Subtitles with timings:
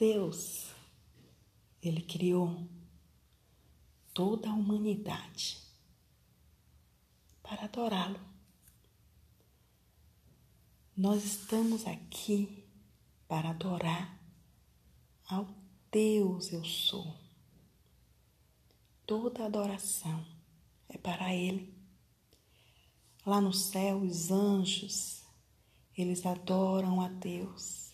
[0.00, 0.74] Deus,
[1.82, 2.66] Ele criou
[4.14, 5.58] toda a humanidade
[7.42, 8.18] para adorá-lo.
[10.96, 12.64] Nós estamos aqui
[13.28, 14.18] para adorar
[15.28, 15.46] ao
[15.92, 17.14] Deus eu sou.
[19.06, 20.24] Toda adoração
[20.88, 21.78] é para Ele.
[23.26, 25.22] Lá no céu, os anjos,
[25.94, 27.89] eles adoram a Deus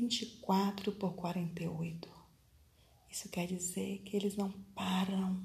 [0.00, 2.08] 24 por 48.
[3.10, 5.44] Isso quer dizer que eles não param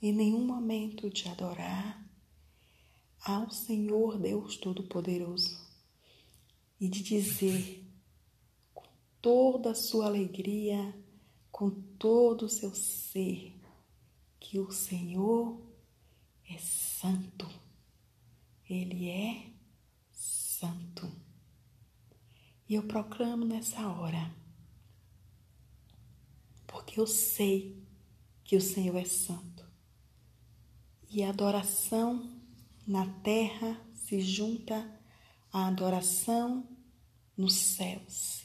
[0.00, 2.08] em nenhum momento de adorar
[3.20, 5.60] ao Senhor Deus Todo-Poderoso
[6.80, 7.84] e de dizer
[8.72, 8.86] com
[9.20, 10.94] toda a sua alegria,
[11.50, 13.52] com todo o seu ser,
[14.38, 15.60] que o Senhor
[16.48, 17.50] é santo.
[18.68, 19.50] Ele é
[20.12, 21.10] santo.
[22.70, 24.32] E eu proclamo nessa hora,
[26.68, 27.84] porque eu sei
[28.44, 29.68] que o Senhor é santo.
[31.10, 32.30] E a adoração
[32.86, 34.88] na terra se junta
[35.52, 36.64] à adoração
[37.36, 38.44] nos céus.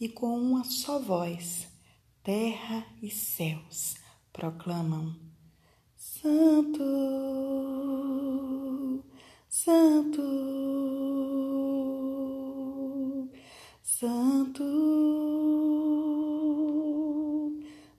[0.00, 1.68] E com uma só voz,
[2.22, 3.96] terra e céus
[4.32, 5.14] proclamam:
[5.94, 6.82] Santo,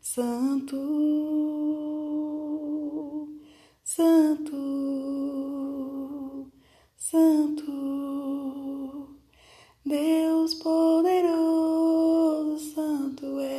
[0.03, 0.75] Santo,
[3.83, 4.57] Santo,
[6.97, 9.15] Santo,
[9.85, 13.51] Deus poderoso, Santo és,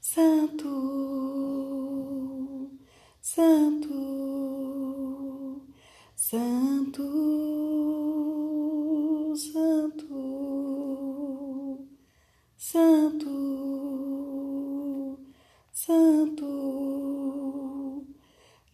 [0.00, 0.67] Santo,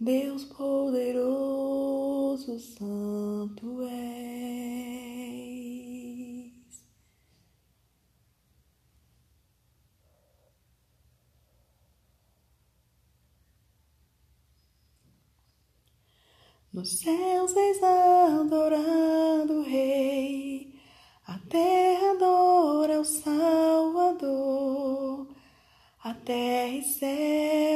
[0.05, 1.25] Deus poderoso,
[2.59, 4.35] Santo és.
[16.71, 20.75] Nos céus és adorado, Rei,
[21.27, 24.55] a terra adora o Salvador.
[26.03, 27.74] A terra e céu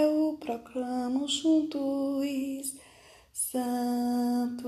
[0.49, 2.75] proclamam juntos:
[3.31, 4.65] Santo,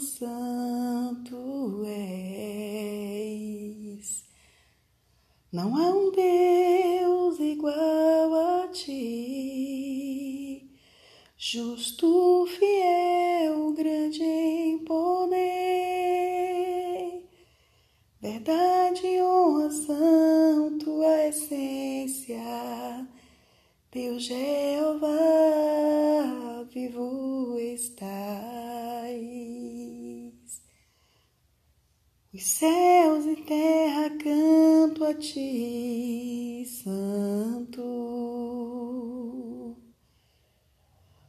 [0.00, 3.04] Santo és.
[5.52, 10.70] Não há um Deus igual a ti,
[11.36, 15.36] justo, fiel, grande em poder,
[18.22, 23.04] verdade, honra, santo, a essência.
[23.94, 25.08] Deus Jeová,
[26.68, 28.10] vivo estás.
[32.34, 37.84] Os céus e terra canto a ti, Santo.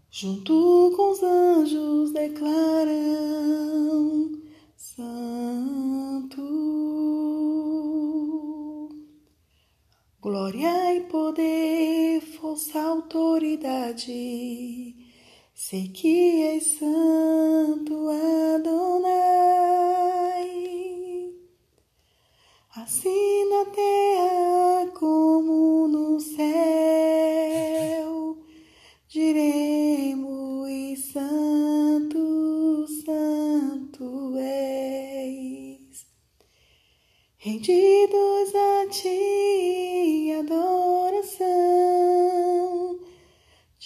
[0.09, 3.05] Junto com os anjos declaram,
[10.25, 14.09] Glória e poder, força, autoridade.
[15.53, 18.09] Sei que és santo,
[18.56, 19.06] Adonai.
[22.75, 26.44] Assim na terra como no céu,
[29.07, 30.66] diremos
[31.13, 36.07] santo, santo és.
[37.38, 39.75] Rendidos a ti,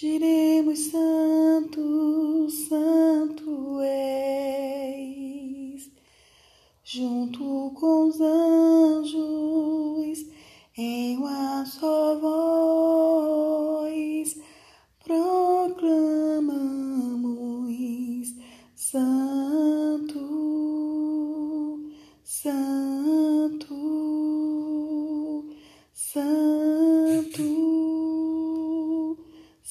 [0.00, 5.90] diremos santo, santo és.
[6.82, 10.24] Junto com os anjos,
[10.76, 12.29] em uma só voz,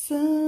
[0.01, 0.38] Santo,